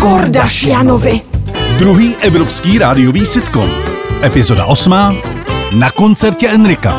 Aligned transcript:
Kordašianovi. 0.00 1.20
Druhý 1.78 2.16
evropský 2.16 2.78
rádiový 2.78 3.26
sitcom. 3.26 3.70
Epizoda 4.22 4.64
8. 4.66 4.94
Na 5.72 5.90
koncertě 5.90 6.48
Enrika. 6.48 6.96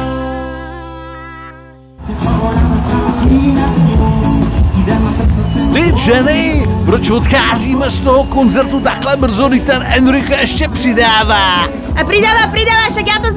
Ty, 5.74 6.12
Jenny, 6.12 6.67
proč 6.85 7.10
odcházíme 7.10 7.90
z 7.90 7.99
toho 7.99 8.24
koncertu 8.24 8.79
takhle 8.79 9.18
brzo, 9.18 9.50
když 9.50 9.62
ten 9.62 9.86
Enrique 9.88 10.38
ještě 10.40 10.68
přidává? 10.68 11.63
A 11.96 12.04
pridáva, 12.04 12.47
pridáva, 12.47 12.90
však 12.90 13.08
ja 13.08 13.20
to 13.20 13.28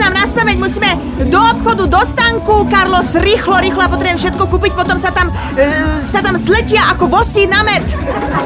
spameť. 0.52 0.58
Musíme 0.60 0.90
do 1.30 1.40
obchodu, 1.40 1.86
do 1.86 2.00
stanku, 2.04 2.68
Carlos, 2.68 3.14
rýchlo, 3.16 3.56
rýchlo 3.60 3.82
potrebujem 3.88 4.18
všetko 4.18 4.44
kúpiť, 4.46 4.72
potom 4.76 4.98
sa 4.98 5.10
tam, 5.10 5.32
e, 5.56 5.66
sa 5.96 6.20
tam 6.20 6.36
zletia 6.36 6.92
ako 6.92 7.08
vosí 7.08 7.46
na 7.46 7.62
med. 7.62 7.84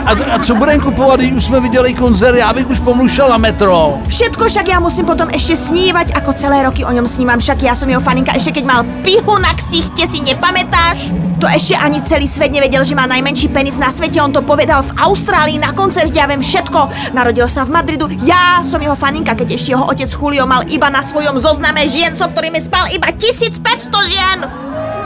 A, 0.06 0.12
a 0.34 0.38
co 0.38 0.54
budeme 0.54 0.82
kupovat, 0.82 1.20
když 1.20 1.32
už 1.32 1.44
jsme 1.44 1.60
viděli 1.60 1.94
koncert, 1.94 2.36
já 2.36 2.52
bych 2.52 2.70
už 2.70 2.78
pomlušel 2.78 3.28
na 3.28 3.36
metro. 3.36 3.98
Všetko 4.08 4.48
však 4.48 4.66
ja 4.68 4.78
musím 4.80 5.06
potom 5.06 5.28
ešte 5.32 5.56
snívať, 5.56 6.14
ako 6.14 6.30
celé 6.32 6.62
roky 6.62 6.84
o 6.84 6.92
ňom 6.92 7.06
snímam. 7.06 7.38
Však 7.38 7.62
ja 7.62 7.74
som 7.74 7.88
jeho 7.88 8.00
faninka 8.00 8.32
ešte 8.36 8.60
keď 8.60 8.64
mal 8.64 8.80
pihu 9.02 9.34
na 9.42 9.54
ksichte, 9.54 10.06
si 10.06 10.22
nepamätáš? 10.22 11.10
To 11.36 11.44
ešte 11.44 11.76
ani 11.76 12.00
celý 12.00 12.24
svet 12.24 12.48
nevedel, 12.48 12.80
že 12.80 12.96
má 12.96 13.04
najmenší 13.04 13.52
penis 13.52 13.76
na 13.76 13.92
svete. 13.92 14.16
On 14.24 14.32
to 14.32 14.40
povedal 14.40 14.80
v 14.80 14.94
Austrálii 14.96 15.60
na 15.60 15.76
koncerte, 15.76 16.16
ja 16.16 16.24
viem 16.24 16.40
všetko. 16.40 17.12
Narodil 17.12 17.44
sa 17.44 17.68
v 17.68 17.76
Madridu. 17.76 18.08
Ja 18.24 18.64
som 18.64 18.80
jeho 18.80 18.96
faninka, 18.96 19.36
keď 19.36 19.48
ešte 19.52 19.76
jeho 19.76 19.84
otec 19.84 20.08
Julio 20.08 20.48
mal 20.48 20.64
iba 20.70 20.88
na 20.88 21.04
svojom 21.04 21.36
zozname 21.36 21.84
žien, 21.96 22.12
so 22.12 22.28
ktorými 22.28 22.60
spal 22.60 22.84
iba 22.92 23.08
1500 23.08 24.12
žien. 24.12 24.38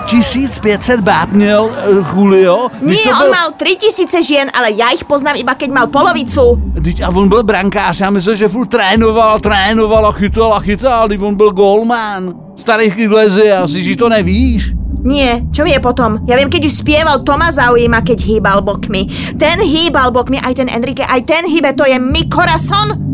1500 0.06 1.00
báb 1.00 1.30
měl 1.32 1.64
uh, 1.64 2.06
Julio? 2.16 2.68
Když 2.82 3.04
Nie, 3.04 3.12
to 3.12 3.16
on 3.16 3.22
byl- 3.22 3.30
mal 3.30 3.48
3000 3.56 4.22
žien, 4.22 4.50
ale 4.54 4.74
ja 4.74 4.90
ich 4.90 5.04
poznám 5.06 5.38
iba 5.38 5.54
keď 5.54 5.70
mal 5.70 5.86
polovicu. 5.86 6.58
Vždyť, 6.74 7.00
a 7.06 7.08
on 7.14 7.28
byl 7.28 7.42
brankář, 7.42 8.00
já 8.00 8.10
myslel, 8.10 8.34
že 8.34 8.48
furt 8.48 8.66
trénoval, 8.66 9.40
trénoval 9.40 10.06
a 10.06 10.12
chytal 10.12 10.52
a 10.54 10.60
chytal, 10.60 11.06
když 11.08 11.20
on 11.20 11.34
byl 11.36 11.50
golman. 11.50 12.34
Starých 12.56 12.98
Iglesias, 12.98 13.70
že 13.70 13.96
to 13.96 14.08
nevíš? 14.08 14.74
Nie, 15.00 15.40
čo 15.48 15.64
je 15.64 15.80
potom? 15.80 16.20
Ja 16.28 16.36
viem, 16.36 16.52
keď 16.52 16.68
už 16.68 16.84
spieval, 16.84 17.24
to 17.24 17.32
ma 17.32 17.48
zaujíma, 17.48 18.04
keď 18.04 18.20
hýbal 18.20 18.60
bokmi. 18.60 19.08
Ten 19.40 19.56
hýbal 19.64 20.12
bokmi, 20.12 20.36
aj 20.36 20.60
ten 20.60 20.68
Enrique, 20.68 21.00
aj 21.00 21.24
ten 21.24 21.48
hýbe, 21.48 21.72
to 21.72 21.88
je 21.88 21.96
mi 21.96 22.28
corazon. 22.28 23.09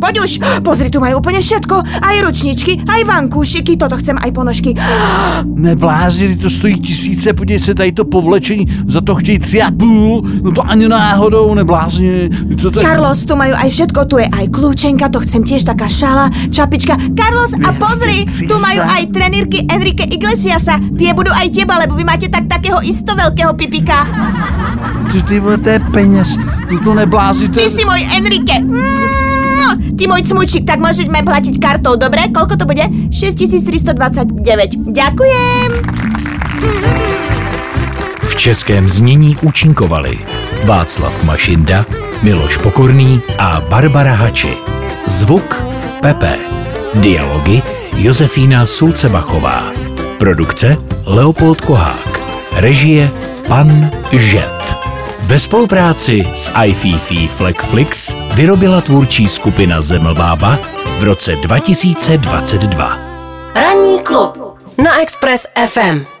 Poď 0.00 0.14
už, 0.24 0.32
pozri, 0.62 0.88
tu 0.90 1.02
majú 1.02 1.18
úplne 1.18 1.42
všetko. 1.42 1.74
Aj 1.82 2.16
ručničky, 2.22 2.86
aj 2.86 3.02
vankúšiky, 3.04 3.74
toto 3.76 3.98
chcem 3.98 4.14
aj 4.18 4.30
ponožky. 4.32 4.70
Neblázni, 5.44 6.36
to 6.36 6.50
stojí 6.50 6.80
tisíce, 6.80 7.32
podívej 7.32 7.60
se, 7.60 7.74
tady 7.74 7.92
to 7.92 8.04
povlečení, 8.04 8.66
za 8.86 9.00
to 9.00 9.14
chtějí 9.14 9.38
tři 9.38 9.62
a 9.62 9.70
půl, 9.70 10.22
no 10.42 10.52
to 10.52 10.62
ani 10.62 10.88
náhodou, 10.88 11.54
neblázni. 11.54 12.30
To, 12.62 12.70
to, 12.70 12.80
Carlos, 12.80 13.24
tu 13.24 13.36
majú 13.36 13.54
aj 13.54 13.68
všetko, 13.70 14.00
tu 14.04 14.18
je 14.18 14.26
aj 14.26 14.46
kľúčenka, 14.50 15.10
to 15.10 15.20
chcem 15.22 15.42
tiež 15.44 15.66
taká 15.66 15.88
šala, 15.90 16.30
čapička. 16.50 16.96
Carlos, 17.14 17.52
a 17.58 17.70
pozri, 17.74 18.26
tu 18.26 18.54
majú 18.58 18.82
aj 18.82 19.02
trenírky 19.10 19.66
Enrique 19.66 20.06
Iglesiasa. 20.06 20.78
Tie 20.98 21.10
budú 21.14 21.30
aj 21.34 21.50
teba, 21.50 21.78
lebo 21.78 21.94
vy 21.98 22.04
máte 22.06 22.26
tak 22.30 22.46
takého 22.46 22.78
isto 22.82 23.14
veľkého 23.14 23.54
pipika. 23.54 24.06
ty, 25.12 25.22
ty, 25.22 25.40
to 25.40 25.68
je 25.70 25.80
peněz, 25.92 26.36
no 26.70 26.80
to 26.84 26.94
neblázni, 26.94 27.48
to 27.48 27.54
Ty 27.54 27.62
je... 27.62 27.70
si 27.70 27.84
môj 27.84 28.00
Enrique. 28.16 28.56
Mm, 28.60 29.87
Ty 29.96 30.04
môj 30.10 30.22
cmučík, 30.28 30.68
tak 30.68 30.82
môžeme 30.82 31.22
platiť 31.24 31.56
kartou, 31.56 31.96
dobre? 31.96 32.28
Koľko 32.28 32.54
to 32.60 32.64
bude? 32.68 32.84
6329. 33.14 34.92
Ďakujem. 34.92 35.68
V 38.22 38.32
českém 38.36 38.88
znění 38.88 39.36
účinkovali 39.42 40.18
Václav 40.64 41.24
Mašinda, 41.24 41.86
Miloš 42.22 42.56
Pokorný 42.58 43.20
a 43.38 43.60
Barbara 43.70 44.14
Hači. 44.14 44.56
Zvuk 45.06 45.62
Pepe. 46.02 46.36
Dialogy 46.94 47.62
Josefína 47.96 48.66
Sulcebachová. 48.66 49.72
Produkce 50.18 50.76
Leopold 51.06 51.60
Kohák. 51.60 52.20
Režie 52.52 53.10
Pan 53.48 53.90
Žet. 54.12 54.77
Ve 55.28 55.38
spolupráci 55.38 56.24
s 56.34 56.50
iFiFi 56.64 57.28
Flexflix 57.28 58.16
vyrobila 58.34 58.80
tvůrčí 58.80 59.28
skupina 59.28 59.82
Zemlbába 59.82 60.58
v 60.98 61.02
roce 61.02 61.36
2022. 61.36 62.98
Ranní 63.54 64.00
klub 64.00 64.58
na 64.84 65.00
Express 65.02 65.46
FM. 65.66 66.17